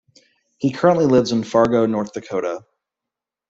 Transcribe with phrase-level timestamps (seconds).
[0.57, 2.65] He currently lives in Fargo, North Dakota.